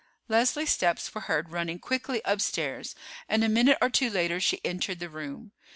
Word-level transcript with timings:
Leslie's 0.27 0.71
steps 0.71 1.13
were 1.13 1.21
heard 1.21 1.51
running 1.51 1.77
quickly 1.77 2.23
upstairs, 2.25 2.95
and 3.29 3.43
a 3.43 3.47
minute 3.47 3.77
or 3.83 3.89
two 3.91 4.09
later 4.09 4.39
she 4.39 4.59
entered 4.65 4.97
the 4.97 5.11
room. 5.11 5.51